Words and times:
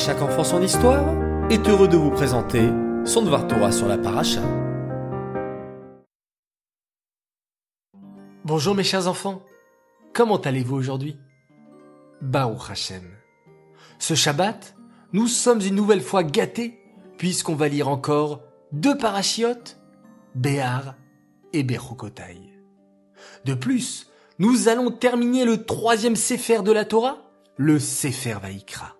chaque 0.00 0.22
enfant 0.22 0.44
son 0.44 0.62
histoire 0.62 1.04
est 1.50 1.68
heureux 1.68 1.86
de 1.86 1.98
vous 1.98 2.10
présenter 2.10 2.70
son 3.04 3.20
Dvar 3.20 3.46
Torah 3.46 3.70
sur 3.70 3.86
la 3.86 3.98
paracha. 3.98 4.40
Bonjour 8.46 8.74
mes 8.74 8.82
chers 8.82 9.08
enfants, 9.08 9.42
comment 10.14 10.38
allez-vous 10.38 10.74
aujourd'hui? 10.74 11.18
Baruch 12.22 12.70
Hashem. 12.70 13.02
Ce 13.98 14.14
Shabbat, 14.14 14.74
nous 15.12 15.26
sommes 15.26 15.60
une 15.60 15.74
nouvelle 15.74 16.00
fois 16.00 16.24
gâtés 16.24 16.80
puisqu'on 17.18 17.54
va 17.54 17.68
lire 17.68 17.88
encore 17.88 18.40
deux 18.72 18.96
parachiotes, 18.96 19.78
Béar 20.34 20.94
et 21.52 21.62
Bechokotai. 21.62 22.38
De 23.44 23.52
plus, 23.52 24.06
nous 24.38 24.68
allons 24.68 24.92
terminer 24.92 25.44
le 25.44 25.62
troisième 25.62 26.16
Sefer 26.16 26.62
de 26.62 26.72
la 26.72 26.86
Torah, 26.86 27.18
le 27.58 27.78
Sefer 27.78 28.38
Vaikra. 28.40 28.96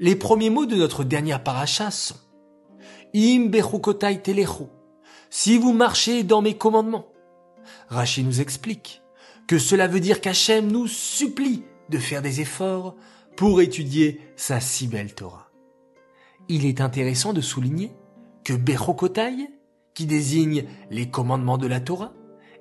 Les 0.00 0.14
premiers 0.14 0.50
mots 0.50 0.66
de 0.66 0.76
notre 0.76 1.02
dernière 1.02 1.42
paracha 1.42 1.90
sont 1.90 2.14
Im 3.16 3.46
Bechokotai 3.46 4.22
Telecho, 4.22 4.68
si 5.28 5.58
vous 5.58 5.72
marchez 5.72 6.22
dans 6.22 6.40
mes 6.40 6.56
commandements. 6.56 7.08
Rachid 7.88 8.24
nous 8.24 8.40
explique 8.40 9.02
que 9.48 9.58
cela 9.58 9.88
veut 9.88 9.98
dire 9.98 10.20
qu'Hachem 10.20 10.70
nous 10.70 10.86
supplie 10.86 11.64
de 11.88 11.98
faire 11.98 12.22
des 12.22 12.40
efforts 12.40 12.94
pour 13.36 13.60
étudier 13.60 14.20
sa 14.36 14.60
si 14.60 14.86
belle 14.86 15.14
Torah. 15.16 15.50
Il 16.48 16.64
est 16.64 16.80
intéressant 16.80 17.32
de 17.32 17.40
souligner 17.40 17.90
que 18.44 18.52
Bechokotai, 18.52 19.50
qui 19.94 20.06
désigne 20.06 20.66
les 20.92 21.10
commandements 21.10 21.58
de 21.58 21.66
la 21.66 21.80
Torah, 21.80 22.12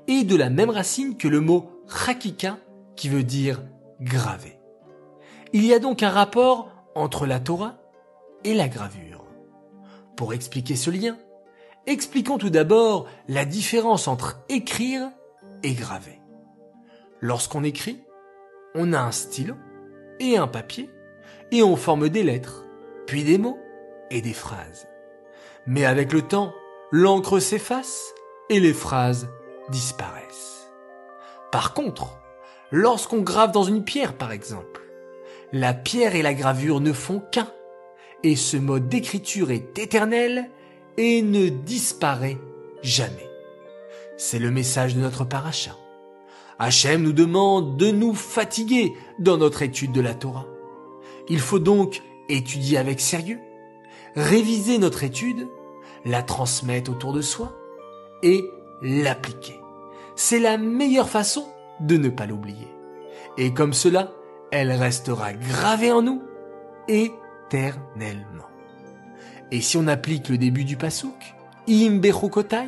est 0.08 0.24
de 0.24 0.36
la 0.36 0.50
même 0.50 0.72
racine 0.72 1.18
que 1.18 1.28
le 1.28 1.40
mot 1.40 1.70
Chakika, 1.88 2.58
qui 2.96 3.10
veut 3.10 3.24
dire 3.24 3.62
gravé. 4.02 4.58
Il 5.54 5.64
y 5.64 5.74
a 5.74 5.80
donc 5.80 6.02
un 6.02 6.10
rapport 6.10 6.72
entre 6.98 7.28
la 7.28 7.40
Torah 7.40 7.76
et 8.44 8.54
la 8.54 8.68
gravure. 8.68 9.24
Pour 10.16 10.34
expliquer 10.34 10.76
ce 10.76 10.90
lien, 10.90 11.18
expliquons 11.86 12.38
tout 12.38 12.50
d'abord 12.50 13.08
la 13.28 13.46
différence 13.46 14.08
entre 14.08 14.42
écrire 14.50 15.10
et 15.64 15.74
graver. 15.74 16.20
Lorsqu'on 17.22 17.64
écrit, 17.64 18.04
on 18.74 18.94
a 18.94 19.00
un 19.00 19.12
stylo 19.12 19.56
et 20.20 20.38
un 20.38 20.48
papier, 20.48 20.90
et 21.52 21.62
on 21.62 21.76
forme 21.76 22.10
des 22.10 22.24
lettres, 22.24 22.66
puis 23.06 23.24
des 23.24 23.38
mots 23.38 23.60
et 24.10 24.22
des 24.22 24.34
phrases. 24.34 24.88
Mais 25.68 25.86
avec 25.86 26.12
le 26.14 26.24
temps, 26.24 26.54
l'encre 26.92 27.40
s'efface 27.40 28.14
et 28.50 28.60
les 28.60 28.74
phrases 28.74 29.30
disparaissent. 29.70 30.68
Par 31.52 31.74
contre, 31.74 32.18
lorsqu'on 32.72 33.22
grave 33.22 33.52
dans 33.52 33.64
une 33.64 33.84
pierre 33.84 34.18
par 34.18 34.32
exemple, 34.32 34.87
la 35.54 35.74
pierre 35.74 36.16
et 36.16 36.22
la 36.22 36.34
gravure 36.34 36.82
ne 36.82 36.94
font 36.94 37.22
qu'un, 37.32 37.48
et 38.24 38.36
ce 38.36 38.58
mode 38.58 38.90
d'écriture 38.90 39.52
est 39.52 39.78
éternel 39.78 40.50
et 40.98 41.22
ne 41.22 41.50
disparaît 41.50 42.38
jamais. 42.82 43.30
C'est 44.18 44.40
le 44.40 44.52
message 44.52 44.96
de 44.96 45.02
notre 45.02 45.24
paracha. 45.24 45.76
Hachem 46.60 47.04
nous 47.04 47.14
demande 47.14 47.78
de 47.78 47.92
nous 47.92 48.16
fatiguer 48.16 48.94
dans 49.20 49.38
notre 49.38 49.62
étude 49.62 49.92
de 49.92 50.02
la 50.02 50.16
Torah. 50.16 50.48
Il 51.30 51.40
faut 51.40 51.60
donc 51.60 52.02
étudier 52.30 52.78
avec 52.78 53.00
sérieux, 53.00 53.40
réviser 54.16 54.80
notre 54.80 55.04
étude, 55.04 55.48
la 56.04 56.24
transmettre 56.24 56.90
autour 56.90 57.14
de 57.14 57.22
soi 57.22 57.54
et 58.24 58.50
l'appliquer. 58.82 59.60
C'est 60.16 60.40
la 60.40 60.58
meilleure 60.58 61.10
façon 61.10 61.46
de 61.80 61.96
ne 61.98 62.10
pas 62.10 62.26
l'oublier. 62.26 62.68
Et 63.38 63.54
comme 63.54 63.74
cela, 63.74 64.12
elle 64.52 64.72
restera 64.72 65.34
gravée 65.34 65.92
en 65.92 66.02
nous 66.02 66.22
éternellement. 66.88 68.48
Et 69.52 69.62
si 69.62 69.78
on 69.78 69.88
applique 69.88 70.30
le 70.30 70.38
début 70.38 70.66
du 70.66 70.78
pasouk, 70.78 71.36
Im 71.70 72.00
Bechukotai, 72.00 72.68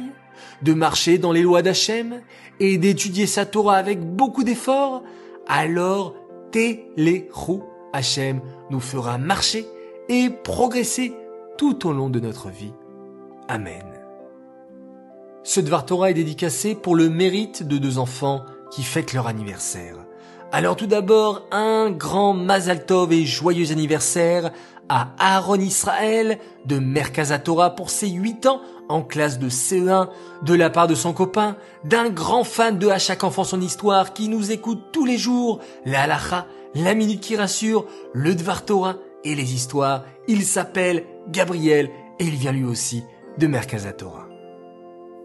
de 0.61 0.73
marcher 0.73 1.17
dans 1.17 1.31
les 1.31 1.41
lois 1.41 1.61
d'Hachem 1.61 2.21
et 2.59 2.77
d'étudier 2.77 3.25
sa 3.25 3.45
Torah 3.45 3.77
avec 3.77 4.01
beaucoup 4.01 4.43
d'efforts, 4.43 5.03
alors 5.47 6.15
Telechu 6.51 7.61
Hachem 7.93 8.41
nous 8.69 8.79
fera 8.79 9.17
marcher 9.17 9.65
et 10.09 10.29
progresser 10.29 11.13
tout 11.57 11.87
au 11.87 11.93
long 11.93 12.09
de 12.09 12.19
notre 12.19 12.49
vie. 12.49 12.73
Amen. 13.47 13.85
Ce 15.43 15.59
Dvar 15.59 15.85
Torah 15.85 16.11
est 16.11 16.15
dédicacé 16.15 16.75
pour 16.75 16.95
le 16.95 17.09
mérite 17.09 17.63
de 17.67 17.77
deux 17.77 17.97
enfants 17.97 18.45
qui 18.71 18.83
fêtent 18.83 19.13
leur 19.13 19.27
anniversaire. 19.27 19.95
Alors 20.51 20.75
tout 20.75 20.87
d'abord, 20.87 21.45
un 21.51 21.91
grand 21.91 22.33
Mazal 22.33 22.83
Tov 22.83 23.13
et 23.13 23.23
joyeux 23.23 23.71
anniversaire 23.71 24.51
à 24.89 25.09
Aaron 25.19 25.59
Israël 25.59 26.39
de 26.65 26.79
Merkaz 26.79 27.37
Torah 27.43 27.75
pour 27.75 27.91
ses 27.91 28.09
8 28.09 28.47
ans 28.47 28.61
en 28.89 29.03
classe 29.03 29.37
de 29.37 29.47
CE1 29.47 30.09
de 30.41 30.53
la 30.55 30.71
part 30.71 30.87
de 30.87 30.95
son 30.95 31.13
copain, 31.13 31.55
d'un 31.83 32.09
grand 32.09 32.43
fan 32.43 32.79
de 32.79 32.87
À 32.87 32.97
chaque 32.97 33.23
enfant 33.23 33.43
son 33.43 33.61
histoire 33.61 34.13
qui 34.13 34.27
nous 34.27 34.51
écoute 34.51 34.85
tous 34.91 35.05
les 35.05 35.19
jours, 35.19 35.59
la 35.85 36.01
halacha, 36.01 36.47
la 36.73 36.95
minute 36.95 37.21
qui 37.21 37.35
rassure, 37.35 37.85
le 38.13 38.33
Dvar 38.33 38.65
Torah 38.65 38.95
et 39.23 39.35
les 39.35 39.53
histoires. 39.53 40.03
Il 40.27 40.43
s'appelle 40.43 41.05
Gabriel 41.27 41.91
et 42.17 42.25
il 42.25 42.35
vient 42.35 42.51
lui 42.51 42.65
aussi 42.65 43.03
de 43.37 43.45
Merkaz 43.45 43.87
Torah. 43.95 44.28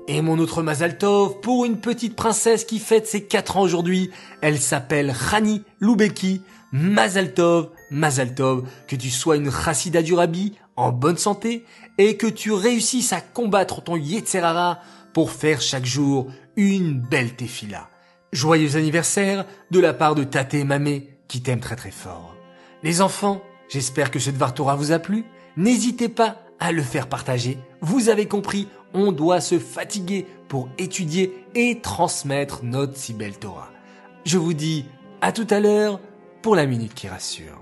Et 0.06 0.20
mon 0.20 0.38
autre 0.38 0.62
Mazaltov 0.62 1.40
pour 1.40 1.64
une 1.64 1.78
petite 1.78 2.14
princesse 2.14 2.64
qui 2.64 2.78
fête 2.78 3.06
ses 3.06 3.24
4 3.24 3.56
ans 3.56 3.62
aujourd'hui. 3.62 4.10
Elle 4.42 4.60
s'appelle 4.60 5.10
Rani 5.10 5.62
Loubeki. 5.80 6.42
Mazaltov, 6.72 7.70
Mazaltov, 7.90 8.68
que 8.88 8.96
tu 8.96 9.08
sois 9.08 9.36
une 9.36 9.50
chassida 9.50 10.02
du 10.02 10.12
Rabbi, 10.12 10.54
en 10.76 10.90
bonne 10.90 11.16
santé, 11.16 11.64
et 11.98 12.16
que 12.16 12.26
tu 12.26 12.52
réussisses 12.52 13.12
à 13.12 13.20
combattre 13.20 13.82
ton 13.82 13.96
Yetzerara 13.96 14.80
pour 15.12 15.30
faire 15.30 15.62
chaque 15.62 15.86
jour 15.86 16.26
une 16.56 17.00
belle 17.00 17.36
tefila. 17.36 17.88
Joyeux 18.32 18.76
anniversaire 18.76 19.46
de 19.70 19.78
la 19.78 19.94
part 19.94 20.16
de 20.16 20.24
Tate 20.24 20.54
et 20.54 20.64
Mamé 20.64 21.16
qui 21.28 21.42
t'aiment 21.42 21.60
très 21.60 21.76
très 21.76 21.92
fort. 21.92 22.34
Les 22.82 23.00
enfants, 23.00 23.40
j'espère 23.68 24.10
que 24.10 24.18
ce 24.18 24.30
Dvar 24.30 24.52
Torah 24.52 24.74
vous 24.74 24.90
a 24.90 24.98
plu. 24.98 25.24
N'hésitez 25.56 26.08
pas 26.08 26.42
à 26.58 26.72
le 26.72 26.82
faire 26.82 27.08
partager. 27.08 27.58
Vous 27.80 28.08
avez 28.08 28.26
compris, 28.26 28.68
on 28.94 29.12
doit 29.12 29.40
se 29.40 29.58
fatiguer 29.58 30.26
pour 30.48 30.68
étudier 30.78 31.44
et 31.54 31.80
transmettre 31.80 32.64
notre 32.64 32.96
si 32.96 33.12
belle 33.12 33.36
Torah. 33.36 33.70
Je 34.24 34.38
vous 34.38 34.54
dis 34.54 34.86
à 35.20 35.32
tout 35.32 35.46
à 35.50 35.60
l'heure 35.60 36.00
pour 36.40 36.56
la 36.56 36.66
minute 36.66 36.94
qui 36.94 37.08
rassure. 37.08 37.60